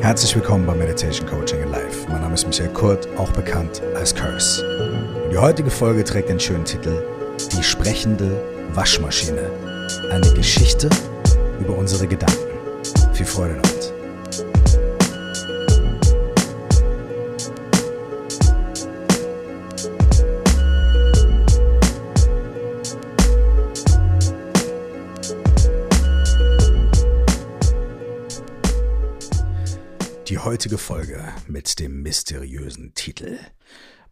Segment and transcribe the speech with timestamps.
[0.00, 2.08] Herzlich willkommen bei Meditation Coaching in Life.
[2.08, 4.64] Mein Name ist Michael Kurt, auch bekannt als Curse.
[4.80, 7.02] Und die heutige Folge trägt den schönen Titel
[7.52, 8.42] Die sprechende
[8.72, 9.50] Waschmaschine.
[10.10, 10.88] Eine Geschichte
[11.60, 12.38] über unsere Gedanken.
[13.12, 13.99] Viel Freude damit.
[30.30, 33.36] Die heutige Folge mit dem mysteriösen Titel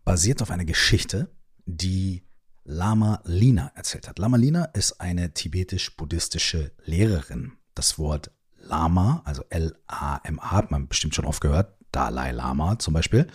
[0.04, 1.30] basiert auf einer Geschichte,
[1.64, 2.24] die
[2.64, 4.18] Lama Lina erzählt hat.
[4.18, 7.52] Lama Lina ist eine tibetisch-buddhistische Lehrerin.
[7.76, 13.28] Das Wort Lama, also L-A-M-A, hat man bestimmt schon oft gehört, Dalai Lama zum Beispiel.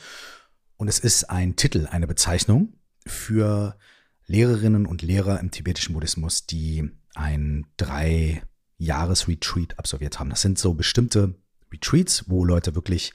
[0.76, 2.74] Und es ist ein Titel, eine Bezeichnung
[3.08, 3.78] für
[4.26, 8.44] Lehrerinnen und Lehrer im tibetischen Buddhismus, die ein drei
[8.78, 10.32] Jahres-Retreat absolviert haben.
[10.32, 11.36] Das sind so bestimmte
[11.74, 13.14] Retreats, wo Leute wirklich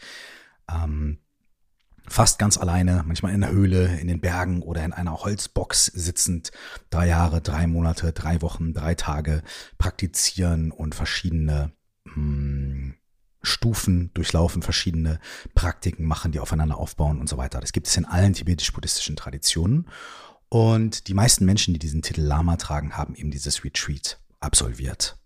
[0.70, 1.18] ähm,
[2.06, 6.50] fast ganz alleine, manchmal in der Höhle, in den Bergen oder in einer Holzbox sitzend,
[6.90, 9.42] drei Jahre, drei Monate, drei Wochen, drei Tage
[9.78, 11.72] praktizieren und verschiedene
[12.04, 12.94] mh, hm,
[13.42, 15.20] Stufen durchlaufen, verschiedene
[15.54, 17.60] Praktiken machen, die aufeinander aufbauen und so weiter.
[17.60, 19.88] Das gibt es in allen tibetisch-buddhistischen Traditionen.
[20.48, 25.16] Und die meisten Menschen, die diesen Titel Lama tragen, haben eben dieses Retreat absolviert.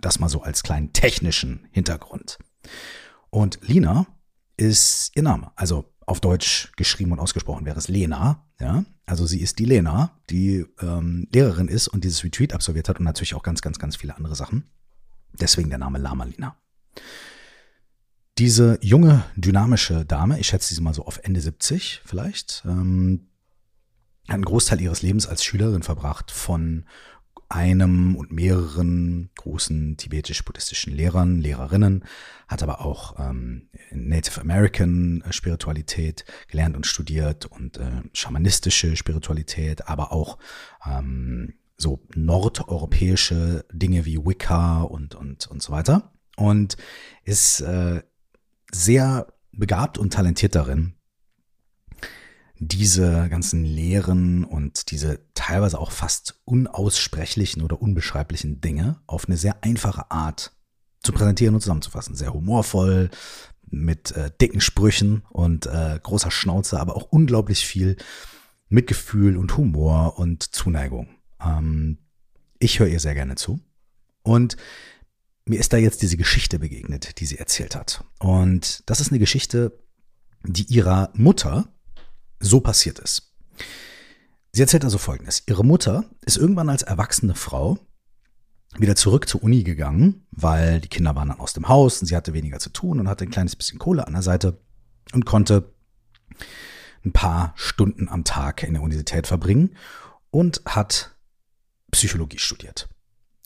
[0.00, 2.38] Das mal so als kleinen technischen Hintergrund.
[3.30, 4.06] Und Lina
[4.56, 5.52] ist ihr Name.
[5.56, 8.44] Also auf Deutsch geschrieben und ausgesprochen wäre es Lena.
[8.58, 12.98] Ja, also sie ist die Lena, die ähm, Lehrerin ist und dieses Retreat absolviert hat
[12.98, 14.64] und natürlich auch ganz, ganz, ganz viele andere Sachen.
[15.32, 16.56] Deswegen der Name Lama Lina.
[18.38, 23.28] Diese junge, dynamische Dame, ich schätze sie mal so auf Ende 70 vielleicht, ähm,
[24.28, 26.86] hat einen Großteil ihres Lebens als Schülerin verbracht von
[27.50, 32.04] einem und mehreren großen tibetisch-buddhistischen Lehrern, Lehrerinnen,
[32.46, 39.88] hat aber auch ähm, Native American äh, Spiritualität gelernt und studiert und äh, schamanistische Spiritualität,
[39.88, 40.38] aber auch
[40.86, 46.12] ähm, so nordeuropäische Dinge wie Wicca und, und, und so weiter.
[46.36, 46.76] Und
[47.24, 48.02] ist äh,
[48.70, 50.94] sehr begabt und talentiert darin,
[52.62, 59.64] diese ganzen Lehren und diese teilweise auch fast unaussprechlichen oder unbeschreiblichen Dinge auf eine sehr
[59.64, 60.52] einfache Art
[61.02, 62.14] zu präsentieren und zusammenzufassen.
[62.14, 63.10] Sehr humorvoll,
[63.70, 67.96] mit äh, dicken Sprüchen und äh, großer Schnauze, aber auch unglaublich viel
[68.68, 71.08] Mitgefühl und Humor und Zuneigung.
[71.42, 71.98] Ähm,
[72.58, 73.60] ich höre ihr sehr gerne zu.
[74.22, 74.56] Und
[75.46, 78.04] mir ist da jetzt diese Geschichte begegnet, die sie erzählt hat.
[78.18, 79.78] Und das ist eine Geschichte,
[80.44, 81.72] die ihrer Mutter
[82.40, 83.32] so passiert ist.
[84.52, 85.44] Sie erzählt also Folgendes.
[85.46, 87.78] Ihre Mutter ist irgendwann als erwachsene Frau
[88.76, 92.16] wieder zurück zur Uni gegangen, weil die Kinder waren dann aus dem Haus und sie
[92.16, 94.60] hatte weniger zu tun und hatte ein kleines bisschen Kohle an der Seite
[95.12, 95.72] und konnte
[97.04, 99.76] ein paar Stunden am Tag in der Universität verbringen
[100.30, 101.16] und hat
[101.90, 102.88] Psychologie studiert.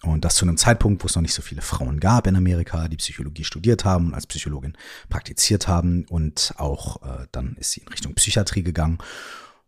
[0.06, 2.88] Und das zu einem Zeitpunkt, wo es noch nicht so viele Frauen gab in Amerika,
[2.88, 4.76] die Psychologie studiert haben und als Psychologin
[5.08, 6.04] praktiziert haben.
[6.08, 8.98] Und auch äh, dann ist sie in Richtung Psychiatrie gegangen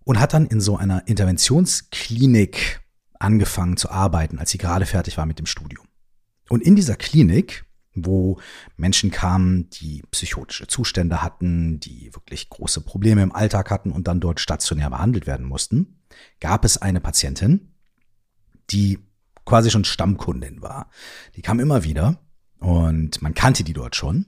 [0.05, 2.81] und hat dann in so einer Interventionsklinik
[3.19, 5.87] angefangen zu arbeiten, als sie gerade fertig war mit dem Studium.
[6.49, 7.65] Und in dieser Klinik,
[7.95, 8.39] wo
[8.77, 14.21] Menschen kamen, die psychotische Zustände hatten, die wirklich große Probleme im Alltag hatten und dann
[14.21, 16.03] dort stationär behandelt werden mussten,
[16.41, 17.73] gab es eine Patientin,
[18.71, 18.99] die
[19.47, 20.91] quasi schon Stammkundin war.
[21.37, 22.19] Die kam immer wieder
[22.59, 24.27] und man kannte die dort schon.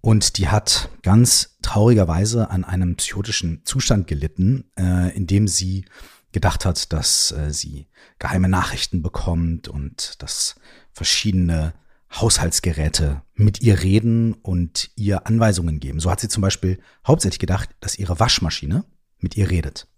[0.00, 5.84] Und die hat ganz traurigerweise an einem psychotischen Zustand gelitten, äh, in dem sie
[6.32, 7.88] gedacht hat, dass äh, sie
[8.18, 10.54] geheime Nachrichten bekommt und dass
[10.92, 11.74] verschiedene
[12.12, 16.00] Haushaltsgeräte mit ihr reden und ihr Anweisungen geben.
[16.00, 18.84] So hat sie zum Beispiel hauptsächlich gedacht, dass ihre Waschmaschine
[19.18, 19.88] mit ihr redet.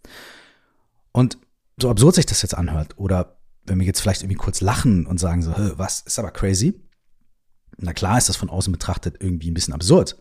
[1.13, 1.39] Und
[1.81, 3.40] so absurd sich das jetzt anhört oder
[3.71, 6.83] wenn wir jetzt vielleicht irgendwie kurz lachen und sagen so, was, ist aber crazy.
[7.79, 10.21] Na klar ist das von außen betrachtet irgendwie ein bisschen absurd.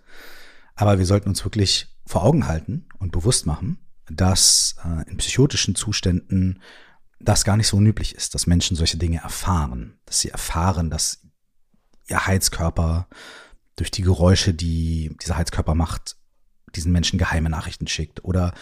[0.75, 3.79] Aber wir sollten uns wirklich vor Augen halten und bewusst machen,
[4.09, 6.61] dass äh, in psychotischen Zuständen
[7.19, 9.99] das gar nicht so unüblich ist, dass Menschen solche Dinge erfahren.
[10.05, 11.21] Dass sie erfahren, dass
[12.07, 13.07] ihr Heizkörper
[13.75, 16.17] durch die Geräusche, die dieser Heizkörper macht,
[16.75, 18.23] diesen Menschen geheime Nachrichten schickt.
[18.23, 18.53] Oder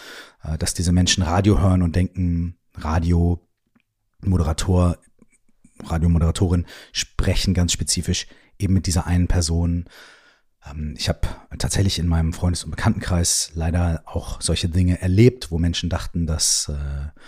[0.42, 3.47] äh, dass diese Menschen Radio hören und denken, Radio
[4.22, 4.98] Moderator,
[5.84, 8.26] Radiomoderatorin sprechen ganz spezifisch
[8.58, 9.88] eben mit dieser einen Person.
[10.66, 11.20] Ähm, ich habe
[11.58, 16.68] tatsächlich in meinem Freundes- und Bekanntenkreis leider auch solche Dinge erlebt, wo Menschen dachten, dass
[16.68, 17.20] äh,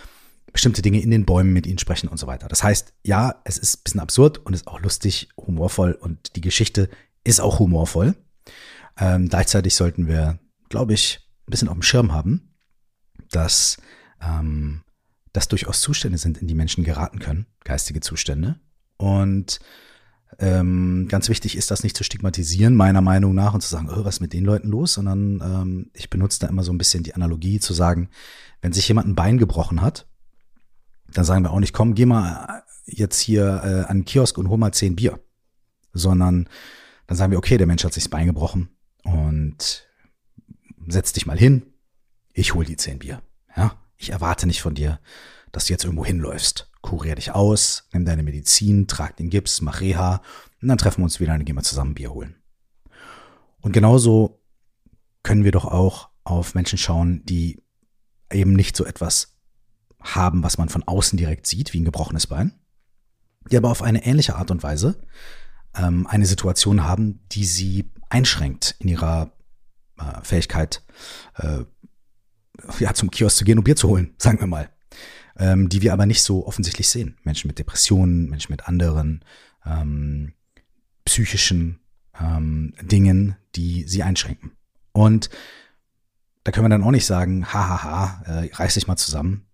[0.51, 2.47] bestimmte Dinge in den Bäumen mit ihnen sprechen und so weiter.
[2.47, 6.41] Das heißt, ja, es ist ein bisschen absurd und ist auch lustig, humorvoll und die
[6.41, 6.89] Geschichte
[7.23, 8.15] ist auch humorvoll.
[8.97, 10.39] Ähm, gleichzeitig sollten wir,
[10.69, 12.53] glaube ich, ein bisschen auf dem Schirm haben,
[13.29, 13.77] dass
[14.21, 14.83] ähm,
[15.33, 18.59] das durchaus Zustände sind, in die Menschen geraten können, geistige Zustände.
[18.97, 19.59] Und
[20.39, 24.05] ähm, ganz wichtig ist das nicht zu stigmatisieren, meiner Meinung nach, und zu sagen, oh,
[24.05, 27.03] was ist mit den Leuten los, sondern ähm, ich benutze da immer so ein bisschen
[27.03, 28.09] die Analogie zu sagen,
[28.61, 30.07] wenn sich jemand ein Bein gebrochen hat,
[31.13, 34.49] dann sagen wir auch nicht, komm, geh mal jetzt hier äh, an den Kiosk und
[34.49, 35.19] hol mal zehn Bier,
[35.93, 36.47] sondern
[37.07, 38.69] dann sagen wir, okay, der Mensch hat sich das Bein gebrochen
[39.03, 39.87] und
[40.87, 41.63] setz dich mal hin,
[42.33, 43.21] ich hol die zehn Bier.
[43.55, 44.99] Ja, ich erwarte nicht von dir,
[45.51, 46.71] dass du jetzt irgendwo hinläufst.
[46.81, 50.21] Kurier dich aus, nimm deine Medizin, trag den Gips, mach Reha
[50.61, 52.35] und dann treffen wir uns wieder und gehen wir zusammen Bier holen.
[53.61, 54.41] Und genauso
[55.21, 57.63] können wir doch auch auf Menschen schauen, die
[58.31, 59.37] eben nicht so etwas
[60.01, 62.59] haben, was man von außen direkt sieht, wie ein gebrochenes Bein,
[63.51, 64.99] die aber auf eine ähnliche Art und Weise
[65.75, 69.31] ähm, eine Situation haben, die sie einschränkt in ihrer
[69.99, 70.83] äh, Fähigkeit,
[71.35, 71.65] äh,
[72.79, 74.69] ja, zum Kiosk zu gehen und Bier zu holen, sagen wir mal
[75.37, 77.17] ähm, die wir aber nicht so offensichtlich sehen.
[77.23, 79.23] Menschen mit Depressionen, Menschen mit anderen
[79.65, 80.33] ähm,
[81.05, 81.79] psychischen
[82.19, 84.51] ähm, Dingen, die sie einschränken.
[84.91, 85.29] Und
[86.43, 89.45] da können wir dann auch nicht sagen, hahaha, äh, reiß dich mal zusammen,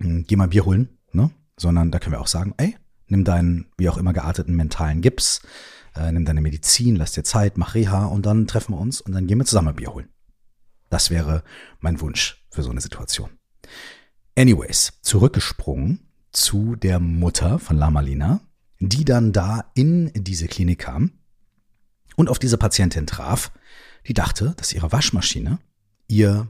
[0.00, 1.30] hm, geh mal Bier holen, ne?
[1.56, 2.76] Sondern da können wir auch sagen, ey,
[3.08, 5.42] nimm deinen, wie auch immer gearteten mentalen Gips,
[5.96, 9.12] äh, nimm deine Medizin, lass dir Zeit, mach Reha und dann treffen wir uns und
[9.12, 10.08] dann gehen wir zusammen Bier holen.
[10.90, 11.42] Das wäre
[11.80, 13.30] mein Wunsch für so eine Situation.
[14.36, 18.40] Anyways, zurückgesprungen zu der Mutter von Lamalina,
[18.78, 21.12] die dann da in diese Klinik kam
[22.16, 23.50] und auf diese Patientin traf,
[24.06, 25.58] die dachte, dass ihre Waschmaschine
[26.06, 26.48] ihr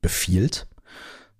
[0.00, 0.66] befiehlt,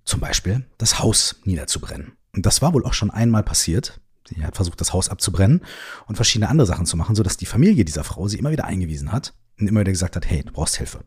[0.05, 2.13] zum Beispiel das Haus niederzubrennen.
[2.35, 4.01] Und das war wohl auch schon einmal passiert.
[4.29, 5.63] Sie hat versucht, das Haus abzubrennen
[6.07, 9.13] und verschiedene andere Sachen zu machen, sodass die Familie dieser Frau sie immer wieder eingewiesen
[9.13, 11.05] hat und immer wieder gesagt hat, hey, du brauchst Hilfe.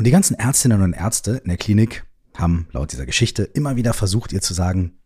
[0.00, 3.92] Und die ganzen Ärztinnen und Ärzte in der Klinik haben laut dieser Geschichte immer wieder
[3.92, 4.98] versucht, ihr zu sagen,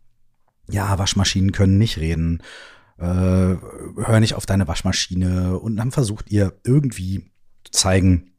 [0.69, 2.41] ja, Waschmaschinen können nicht reden,
[2.97, 7.29] äh, hör nicht auf deine Waschmaschine und haben versucht, ihr irgendwie
[7.65, 8.31] zu zeigen,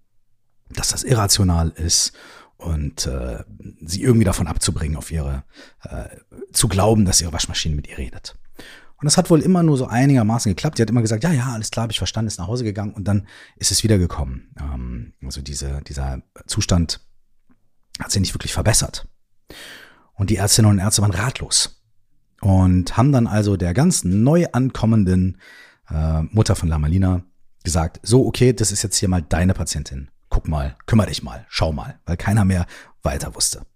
[0.71, 2.15] dass das irrational ist
[2.57, 3.45] und äh,
[3.83, 5.45] sie irgendwie davon abzubringen, auf ihre,
[5.83, 6.07] äh,
[6.55, 8.35] zu glauben, dass ihre Waschmaschine mit ihr redet.
[8.99, 10.79] Und das hat wohl immer nur so einigermaßen geklappt.
[10.79, 12.95] Die hat immer gesagt, ja, ja, alles klar, habe ich verstanden, ist nach Hause gegangen
[12.95, 13.27] und dann
[13.57, 14.55] ist es wiedergekommen.
[14.59, 17.01] Ähm, also diese, dieser Zustand
[18.01, 19.07] hat sich nicht wirklich verbessert.
[20.15, 21.83] Und die Ärztinnen und Ärzte waren ratlos
[22.41, 25.39] und haben dann also der ganz neu ankommenden
[25.91, 27.23] äh, Mutter von Lamalina
[27.65, 30.11] gesagt, so, okay, das ist jetzt hier mal deine Patientin.
[30.31, 32.67] Guck mal, kümmere dich mal, schau mal, weil keiner mehr
[33.03, 33.67] weiter wusste.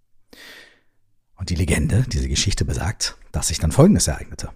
[1.37, 4.51] Und die Legende, diese Geschichte besagt, dass sich dann Folgendes ereignete.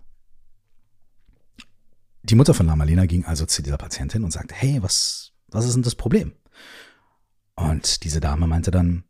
[2.24, 5.74] Die Mutter von Lamalina ging also zu dieser Patientin und sagte, hey, was, was ist
[5.74, 6.32] denn das Problem?
[7.54, 9.04] Und diese Dame meinte dann,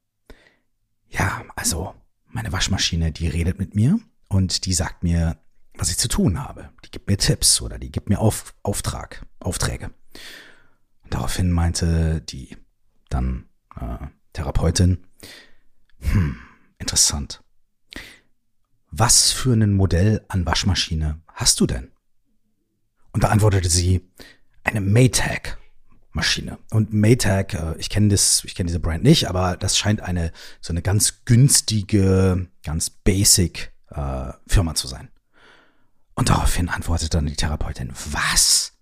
[1.09, 1.95] ja, also
[2.27, 5.39] meine Waschmaschine, die redet mit mir und die sagt mir,
[5.77, 6.71] was ich zu tun habe.
[6.85, 9.93] Die gibt mir Tipps oder die gibt mir Auf, Auftrag, Aufträge.
[11.05, 12.57] Und daraufhin meinte die
[13.11, 13.47] dann
[13.81, 15.07] äh, Therapeutin,
[16.01, 16.37] hm,
[16.79, 17.45] interessant.
[18.91, 21.94] Was für ein Modell an Waschmaschine hast du denn?
[23.15, 24.03] Und da antwortete sie,
[24.65, 25.57] eine Maytag.
[26.13, 26.59] Maschine.
[26.71, 30.33] Und Maytag, äh, ich kenne das, ich kenne diese Brand nicht, aber das scheint eine
[30.61, 35.09] so eine ganz günstige, ganz basic äh, Firma zu sein.
[36.15, 38.75] Und daraufhin antwortet dann die Therapeutin, was?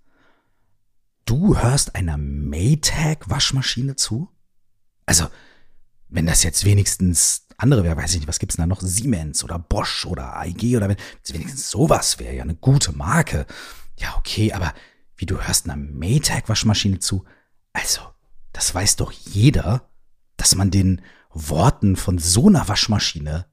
[1.24, 4.28] Du hörst einer Maytag Waschmaschine zu?
[5.06, 5.28] Also,
[6.08, 8.80] wenn das jetzt wenigstens andere wäre, weiß ich nicht, was gibt's da noch?
[8.82, 10.96] Siemens oder Bosch oder AIG oder wenn
[11.28, 13.46] wenigstens sowas wäre ja eine gute Marke.
[14.02, 14.74] Ja, okay, aber
[15.16, 17.24] wie du hörst einer Maytag-Waschmaschine zu.
[17.72, 18.00] Also,
[18.52, 19.88] das weiß doch jeder,
[20.36, 23.46] dass man den Worten von so einer Waschmaschine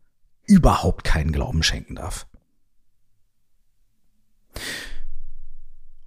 [0.47, 2.27] überhaupt keinen Glauben schenken darf.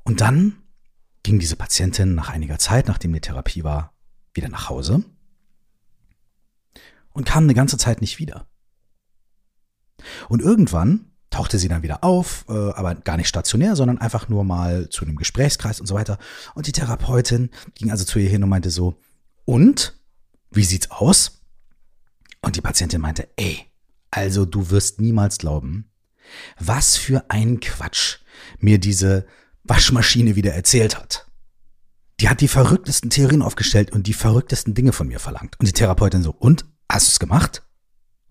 [0.02, 0.61] Und dann
[1.22, 3.94] ging diese Patientin nach einiger Zeit, nachdem die Therapie war,
[4.34, 5.04] wieder nach Hause
[7.11, 8.49] und kam eine ganze Zeit nicht wieder.
[10.28, 14.44] Und irgendwann tauchte sie dann wieder auf, äh, aber gar nicht stationär, sondern einfach nur
[14.44, 16.18] mal zu einem Gesprächskreis und so weiter.
[16.54, 18.98] Und die Therapeutin ging also zu ihr hin und meinte so,
[19.44, 19.98] und?
[20.50, 21.42] Wie sieht's aus?
[22.42, 23.66] Und die Patientin meinte, ey,
[24.10, 25.90] also du wirst niemals glauben,
[26.58, 28.18] was für ein Quatsch
[28.58, 29.26] mir diese
[29.64, 31.26] Waschmaschine wieder erzählt hat.
[32.20, 35.58] Die hat die verrücktesten Theorien aufgestellt und die verrücktesten Dinge von mir verlangt.
[35.58, 36.66] Und die Therapeutin so, und?
[36.88, 37.62] Hast du es gemacht?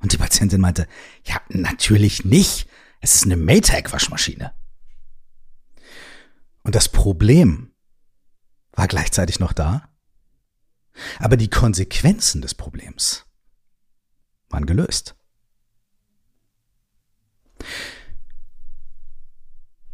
[0.01, 0.87] Und die Patientin meinte,
[1.25, 2.67] ja, natürlich nicht.
[3.01, 4.53] Es ist eine Maytag-Waschmaschine.
[6.63, 7.73] Und das Problem
[8.73, 9.89] war gleichzeitig noch da.
[11.17, 13.25] Aber die Konsequenzen des Problems
[14.49, 15.15] waren gelöst.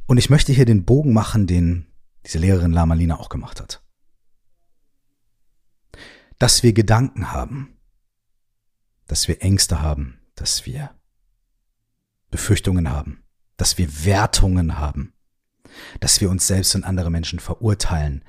[0.05, 1.87] Und ich möchte hier den Bogen machen, den
[2.25, 3.81] diese Lehrerin Lamalina auch gemacht hat.
[6.39, 7.77] Dass wir Gedanken haben,
[9.05, 10.96] dass wir Ängste haben, dass wir
[12.29, 13.23] Befürchtungen haben,
[13.57, 15.13] dass wir Wertungen haben,
[15.99, 18.23] dass wir uns selbst und andere Menschen verurteilen,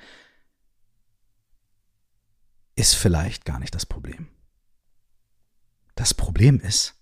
[2.76, 4.28] ist vielleicht gar nicht das Problem.
[5.94, 6.94] Das Problem ist,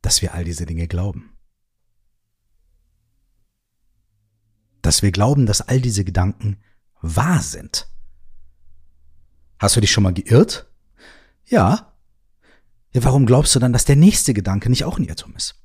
[0.00, 1.36] dass wir all diese Dinge glauben.
[4.80, 6.62] Dass wir glauben, dass all diese Gedanken
[7.00, 7.88] wahr sind.
[9.58, 10.70] Hast du dich schon mal geirrt?
[11.46, 11.87] Ja.
[12.92, 15.56] Ja, warum glaubst du dann, dass der nächste Gedanke nicht auch ein Irrtum ist?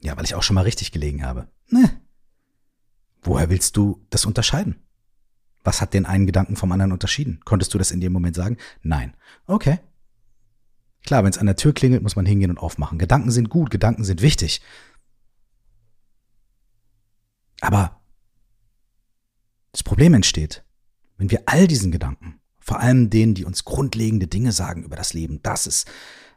[0.00, 1.48] Ja, weil ich auch schon mal richtig gelegen habe.
[1.68, 2.00] Ne.
[3.22, 4.76] Woher willst du das unterscheiden?
[5.64, 7.40] Was hat den einen Gedanken vom anderen unterschieden?
[7.44, 8.56] Konntest du das in dem Moment sagen?
[8.82, 9.14] Nein.
[9.46, 9.80] Okay.
[11.04, 12.98] Klar, wenn es an der Tür klingelt, muss man hingehen und aufmachen.
[12.98, 14.62] Gedanken sind gut, Gedanken sind wichtig.
[17.60, 18.00] Aber
[19.72, 20.64] das Problem entsteht,
[21.16, 22.37] wenn wir all diesen Gedanken,
[22.68, 25.88] vor allem denen, die uns grundlegende Dinge sagen über das Leben, das ist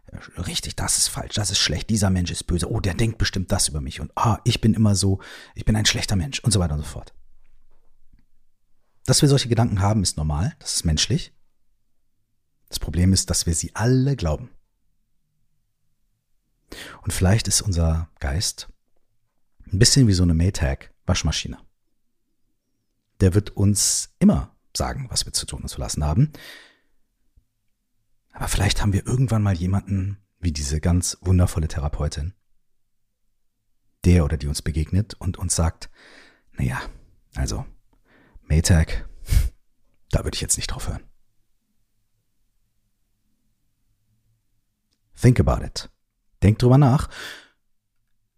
[0.06, 3.18] äh, richtig, das ist falsch, das ist schlecht, dieser Mensch ist böse, oh, der denkt
[3.18, 5.20] bestimmt das über mich und ah, ich bin immer so,
[5.56, 7.14] ich bin ein schlechter Mensch und so weiter und so fort.
[9.06, 11.34] Dass wir solche Gedanken haben, ist normal, das ist menschlich.
[12.70, 14.52] Das Problem ist, dass wir sie alle glauben.
[17.02, 18.70] Und vielleicht ist unser Geist
[19.70, 21.58] ein bisschen wie so eine Maytag-Waschmaschine.
[23.20, 26.32] Der wird uns immer sagen, was wir zu tun und zu lassen haben.
[28.32, 32.34] Aber vielleicht haben wir irgendwann mal jemanden wie diese ganz wundervolle Therapeutin,
[34.06, 35.90] der oder die uns begegnet und uns sagt,
[36.54, 36.82] naja,
[37.36, 37.66] also
[38.42, 39.08] Maytag,
[40.10, 41.04] da würde ich jetzt nicht drauf hören.
[45.20, 45.90] Think about it.
[46.42, 47.10] Denk drüber nach.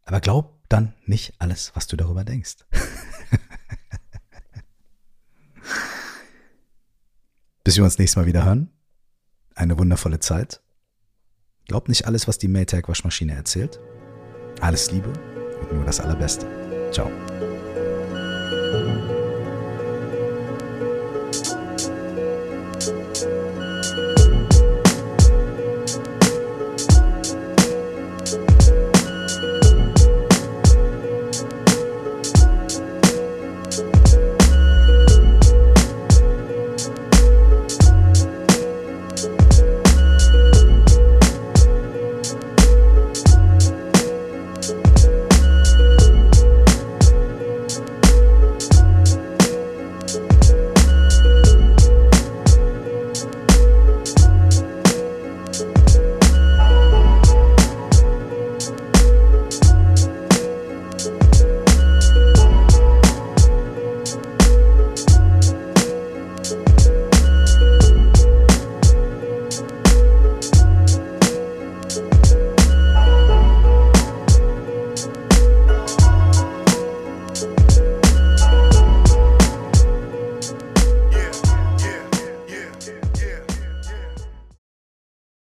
[0.03, 2.65] Aber glaub dann nicht alles, was du darüber denkst.
[7.63, 8.69] Bis wir uns nächstes Mal wieder hören.
[9.55, 10.61] Eine wundervolle Zeit.
[11.67, 13.79] Glaub nicht alles, was die Maytag Waschmaschine erzählt.
[14.59, 15.13] Alles Liebe
[15.61, 16.45] und nur das Allerbeste.
[16.91, 17.09] Ciao.